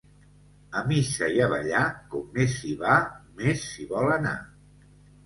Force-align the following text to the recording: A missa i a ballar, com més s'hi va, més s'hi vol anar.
A 0.79 0.81
missa 0.91 1.27
i 1.35 1.43
a 1.47 1.49
ballar, 1.51 1.83
com 2.13 2.23
més 2.37 2.55
s'hi 2.63 2.73
va, 2.79 2.95
més 3.43 3.67
s'hi 3.67 3.87
vol 3.93 4.11
anar. 4.17 4.33